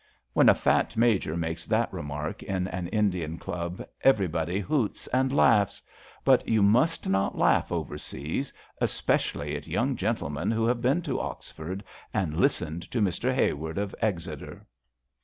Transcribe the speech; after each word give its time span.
When 0.33 0.49
a 0.49 0.55
fat 0.55 0.97
Major 0.97 1.37
makes 1.37 1.67
that 1.67 1.93
remark 1.93 2.41
in 2.41 2.67
an 2.69 2.87
Indian 2.87 3.37
Club, 3.37 3.85
everybody 4.03 4.59
hoots 4.59 5.05
and 5.05 5.31
laughs. 5.31 5.79
But 6.25 6.47
you 6.47 6.63
must 6.63 7.07
not 7.07 7.37
laugh 7.37 7.71
overseas, 7.71 8.51
especially 8.79 9.55
at 9.55 9.67
young 9.67 9.95
gentlemen 9.95 10.49
who 10.49 10.65
have 10.65 10.81
been 10.81 11.03
to 11.03 11.19
Oxford 11.21 11.83
and 12.15 12.35
listened 12.35 12.81
to 12.89 12.99
Mr. 12.99 13.31
Haward 13.31 13.77
of 13.77 13.93
Exeter. 14.01 14.65